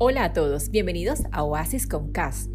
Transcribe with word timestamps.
Hola 0.00 0.22
a 0.26 0.32
todos, 0.32 0.70
bienvenidos 0.70 1.24
a 1.32 1.42
Oasis 1.42 1.88
con 1.88 2.12
CAS, 2.12 2.48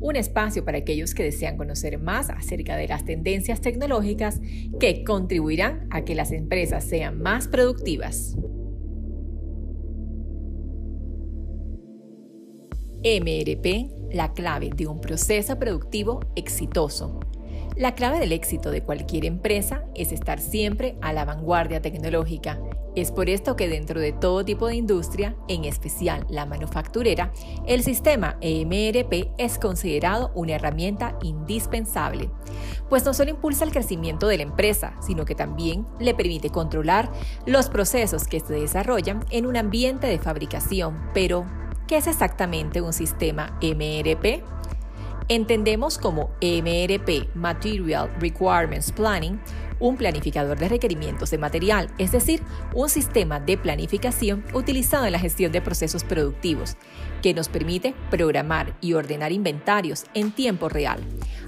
un 0.00 0.16
espacio 0.16 0.64
para 0.64 0.78
aquellos 0.78 1.14
que 1.14 1.22
desean 1.22 1.56
conocer 1.56 1.96
más 1.96 2.28
acerca 2.28 2.76
de 2.76 2.88
las 2.88 3.04
tendencias 3.04 3.60
tecnológicas 3.60 4.40
que 4.80 5.04
contribuirán 5.04 5.86
a 5.90 6.04
que 6.04 6.16
las 6.16 6.32
empresas 6.32 6.82
sean 6.82 7.22
más 7.22 7.46
productivas. 7.46 8.36
MRP, 13.04 14.12
la 14.12 14.32
clave 14.34 14.70
de 14.74 14.88
un 14.88 15.00
proceso 15.00 15.56
productivo 15.56 16.18
exitoso. 16.34 17.20
La 17.78 17.94
clave 17.94 18.18
del 18.18 18.32
éxito 18.32 18.72
de 18.72 18.82
cualquier 18.82 19.24
empresa 19.24 19.84
es 19.94 20.10
estar 20.10 20.40
siempre 20.40 20.96
a 21.00 21.12
la 21.12 21.24
vanguardia 21.24 21.80
tecnológica. 21.80 22.58
Es 22.96 23.12
por 23.12 23.28
esto 23.30 23.54
que 23.54 23.68
dentro 23.68 24.00
de 24.00 24.10
todo 24.10 24.44
tipo 24.44 24.66
de 24.66 24.74
industria, 24.74 25.36
en 25.46 25.64
especial 25.64 26.26
la 26.28 26.44
manufacturera, 26.44 27.32
el 27.68 27.84
sistema 27.84 28.36
EMRP 28.40 29.30
es 29.38 29.60
considerado 29.60 30.32
una 30.34 30.54
herramienta 30.54 31.16
indispensable, 31.22 32.30
pues 32.88 33.04
no 33.04 33.14
solo 33.14 33.30
impulsa 33.30 33.62
el 33.62 33.70
crecimiento 33.70 34.26
de 34.26 34.38
la 34.38 34.42
empresa, 34.42 34.96
sino 35.00 35.24
que 35.24 35.36
también 35.36 35.86
le 36.00 36.14
permite 36.14 36.50
controlar 36.50 37.12
los 37.46 37.68
procesos 37.68 38.24
que 38.24 38.40
se 38.40 38.54
desarrollan 38.54 39.24
en 39.30 39.46
un 39.46 39.56
ambiente 39.56 40.08
de 40.08 40.18
fabricación. 40.18 40.98
Pero, 41.14 41.46
¿qué 41.86 41.98
es 41.98 42.08
exactamente 42.08 42.80
un 42.80 42.92
sistema 42.92 43.56
EMRP? 43.60 44.57
Entendemos 45.30 45.98
como 45.98 46.30
MRP, 46.40 47.34
Material 47.34 48.10
Requirements 48.18 48.90
Planning, 48.92 49.38
un 49.78 49.98
planificador 49.98 50.58
de 50.58 50.70
requerimientos 50.70 51.30
de 51.30 51.36
material, 51.36 51.90
es 51.98 52.12
decir, 52.12 52.42
un 52.74 52.88
sistema 52.88 53.38
de 53.38 53.58
planificación 53.58 54.42
utilizado 54.54 55.04
en 55.04 55.12
la 55.12 55.18
gestión 55.18 55.52
de 55.52 55.60
procesos 55.60 56.02
productivos, 56.02 56.78
que 57.20 57.34
nos 57.34 57.48
permite 57.48 57.94
programar 58.10 58.74
y 58.80 58.94
ordenar 58.94 59.30
inventarios 59.30 60.06
en 60.14 60.32
tiempo 60.32 60.70
real, 60.70 61.00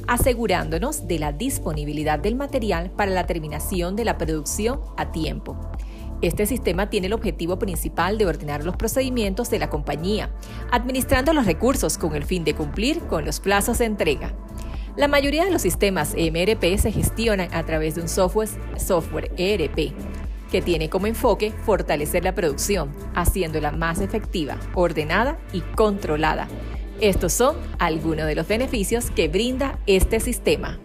asegurándonos 0.07 1.09
de 1.09 1.19
la 1.19 1.33
disponibilidad 1.33 2.19
del 2.19 2.37
material 2.37 2.91
para 2.91 3.13
la 3.13 3.27
terminación 3.27 3.97
de 3.97 4.05
la 4.05 4.19
producción 4.19 4.81
a 4.99 5.11
tiempo. 5.11 5.70
Este 6.23 6.45
sistema 6.45 6.91
tiene 6.91 7.07
el 7.07 7.15
objetivo 7.15 7.59
principal 7.59 8.19
de 8.19 8.27
ordenar 8.27 8.63
los 8.63 8.77
procedimientos 8.77 9.49
de 9.49 9.59
la 9.59 9.71
compañía, 9.71 10.31
administrando 10.71 11.33
los 11.33 11.47
recursos 11.47 11.97
con 11.97 12.15
el 12.15 12.25
fin 12.25 12.45
de 12.45 12.55
cumplir 12.55 13.01
con 13.01 13.25
los 13.25 13.41
plazos 13.41 13.79
de 13.79 13.87
entrega. 13.87 14.35
La 14.97 15.09
mayoría 15.09 15.45
de 15.45 15.51
los 15.51 15.63
sistemas 15.63 16.15
MRP 16.15 16.77
se 16.77 16.93
gestionan 16.93 17.49
a 17.55 17.65
través 17.65 17.95
de 17.95 18.03
un 18.03 18.09
software, 18.09 18.49
software 18.77 19.33
ERP, 19.39 19.95
que 20.51 20.61
tiene 20.61 20.91
como 20.91 21.07
enfoque 21.07 21.53
fortalecer 21.65 22.25
la 22.25 22.35
producción, 22.35 22.93
haciéndola 23.15 23.71
más 23.71 24.01
efectiva, 24.01 24.59
ordenada 24.75 25.39
y 25.53 25.61
controlada. 25.61 26.49
Estos 27.01 27.33
son 27.33 27.57
algunos 27.79 28.27
de 28.27 28.35
los 28.35 28.47
beneficios 28.47 29.11
que 29.11 29.29
brinda 29.29 29.79
este 29.87 30.21
sistema. 30.21 30.79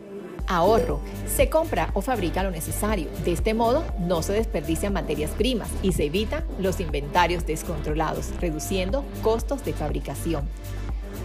Ahorro. 0.47 0.99
Se 1.27 1.49
compra 1.49 1.89
o 1.93 2.01
fabrica 2.01 2.43
lo 2.43 2.51
necesario. 2.51 3.07
De 3.23 3.31
este 3.31 3.53
modo, 3.53 3.83
no 3.99 4.21
se 4.21 4.33
desperdician 4.33 4.93
materias 4.93 5.31
primas 5.31 5.69
y 5.81 5.93
se 5.93 6.05
evitan 6.05 6.43
los 6.59 6.79
inventarios 6.79 7.45
descontrolados, 7.45 8.31
reduciendo 8.39 9.03
costos 9.21 9.65
de 9.65 9.73
fabricación. 9.73 10.47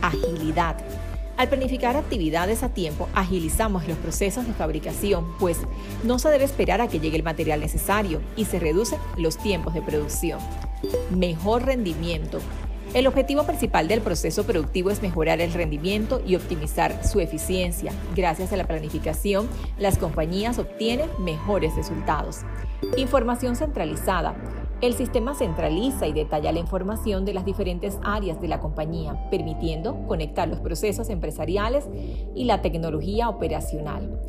Agilidad. 0.02 0.76
Al 1.36 1.48
planificar 1.48 1.96
actividades 1.96 2.62
a 2.62 2.68
tiempo, 2.68 3.08
agilizamos 3.14 3.88
los 3.88 3.96
procesos 3.96 4.46
de 4.46 4.52
fabricación, 4.52 5.26
pues 5.38 5.56
no 6.04 6.18
se 6.18 6.28
debe 6.28 6.44
esperar 6.44 6.82
a 6.82 6.88
que 6.88 7.00
llegue 7.00 7.16
el 7.16 7.22
material 7.22 7.60
necesario 7.60 8.20
y 8.36 8.44
se 8.44 8.60
reducen 8.60 8.98
los 9.16 9.38
tiempos 9.38 9.72
de 9.72 9.80
producción. 9.80 10.38
Mejor 11.10 11.64
rendimiento. 11.64 12.40
El 12.92 13.06
objetivo 13.06 13.44
principal 13.44 13.86
del 13.86 14.00
proceso 14.00 14.44
productivo 14.44 14.90
es 14.90 15.00
mejorar 15.00 15.40
el 15.40 15.52
rendimiento 15.52 16.20
y 16.26 16.34
optimizar 16.34 17.04
su 17.06 17.20
eficiencia. 17.20 17.92
Gracias 18.16 18.52
a 18.52 18.56
la 18.56 18.66
planificación, 18.66 19.48
las 19.78 19.96
compañías 19.96 20.58
obtienen 20.58 21.08
mejores 21.20 21.76
resultados. 21.76 22.38
Información 22.96 23.54
centralizada. 23.54 24.34
El 24.80 24.94
sistema 24.94 25.36
centraliza 25.36 26.08
y 26.08 26.12
detalla 26.12 26.50
la 26.50 26.58
información 26.58 27.24
de 27.24 27.32
las 27.32 27.44
diferentes 27.44 27.96
áreas 28.02 28.40
de 28.40 28.48
la 28.48 28.58
compañía, 28.58 29.30
permitiendo 29.30 30.08
conectar 30.08 30.48
los 30.48 30.58
procesos 30.58 31.10
empresariales 31.10 31.88
y 32.34 32.44
la 32.44 32.60
tecnología 32.60 33.28
operacional. 33.28 34.20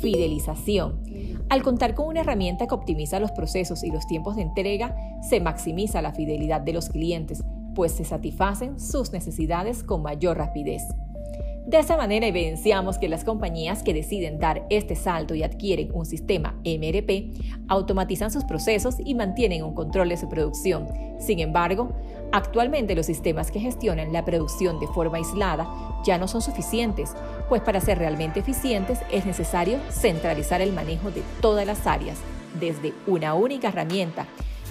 Fidelización. 0.00 1.02
Al 1.50 1.62
contar 1.62 1.94
con 1.94 2.08
una 2.08 2.20
herramienta 2.20 2.66
que 2.66 2.74
optimiza 2.74 3.20
los 3.20 3.32
procesos 3.32 3.84
y 3.84 3.90
los 3.90 4.06
tiempos 4.06 4.36
de 4.36 4.42
entrega, 4.42 4.96
se 5.28 5.38
maximiza 5.40 6.00
la 6.00 6.12
fidelidad 6.12 6.62
de 6.62 6.72
los 6.72 6.88
clientes, 6.88 7.44
pues 7.76 7.92
se 7.92 8.04
satisfacen 8.04 8.80
sus 8.80 9.12
necesidades 9.12 9.84
con 9.84 10.02
mayor 10.02 10.38
rapidez. 10.38 10.82
De 11.66 11.78
esa 11.78 11.96
manera 11.96 12.26
evidenciamos 12.26 12.96
que 12.96 13.08
las 13.08 13.24
compañías 13.24 13.82
que 13.82 13.92
deciden 13.92 14.38
dar 14.38 14.64
este 14.70 14.96
salto 14.96 15.34
y 15.34 15.42
adquieren 15.42 15.90
un 15.92 16.06
sistema 16.06 16.54
MRP 16.64 17.66
automatizan 17.68 18.30
sus 18.30 18.44
procesos 18.44 18.96
y 19.04 19.14
mantienen 19.14 19.62
un 19.62 19.74
control 19.74 20.08
de 20.08 20.16
su 20.16 20.28
producción. 20.28 20.86
Sin 21.18 21.40
embargo, 21.40 21.92
actualmente 22.32 22.94
los 22.94 23.06
sistemas 23.06 23.50
que 23.50 23.60
gestionan 23.60 24.12
la 24.12 24.24
producción 24.24 24.80
de 24.80 24.86
forma 24.86 25.18
aislada 25.18 25.68
ya 26.04 26.18
no 26.18 26.28
son 26.28 26.40
suficientes, 26.40 27.14
pues 27.48 27.60
para 27.60 27.80
ser 27.80 27.98
realmente 27.98 28.40
eficientes 28.40 29.00
es 29.12 29.26
necesario 29.26 29.78
centralizar 29.90 30.60
el 30.60 30.72
manejo 30.72 31.10
de 31.10 31.22
todas 31.42 31.66
las 31.66 31.86
áreas, 31.86 32.16
desde 32.58 32.94
una 33.06 33.34
única 33.34 33.68
herramienta 33.68 34.26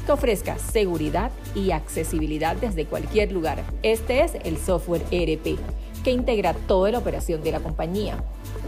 que 0.05 0.11
ofrezca 0.11 0.57
seguridad 0.57 1.31
y 1.55 1.71
accesibilidad 1.71 2.55
desde 2.55 2.85
cualquier 2.85 3.31
lugar. 3.31 3.63
Este 3.83 4.21
es 4.21 4.33
el 4.43 4.57
software 4.57 5.03
ERP, 5.11 5.57
que 6.03 6.11
integra 6.11 6.53
toda 6.53 6.91
la 6.91 6.99
operación 6.99 7.43
de 7.43 7.51
la 7.51 7.59
compañía. 7.59 8.23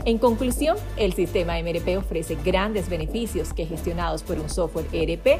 En 0.06 0.18
conclusión, 0.18 0.78
el 0.98 1.14
sistema 1.14 1.62
MRP 1.62 1.98
ofrece 1.98 2.36
grandes 2.44 2.90
beneficios 2.90 3.53
que 3.53 3.66
gestionados 3.66 4.24
por 4.24 4.40
un 4.40 4.50
software 4.50 4.88
ERP 4.92 5.40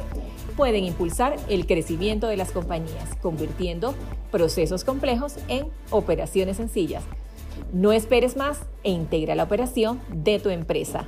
pueden 0.56 0.84
impulsar 0.84 1.36
el 1.48 1.66
crecimiento 1.66 2.26
de 2.26 2.36
las 2.36 2.50
compañías, 2.50 3.14
convirtiendo 3.20 3.94
procesos 4.30 4.84
complejos 4.84 5.36
en 5.48 5.66
operaciones 5.90 6.56
sencillas. 6.56 7.04
No 7.72 7.92
esperes 7.92 8.36
más 8.36 8.60
e 8.82 8.90
integra 8.90 9.34
la 9.34 9.44
operación 9.44 10.00
de 10.10 10.38
tu 10.38 10.50
empresa. 10.50 11.06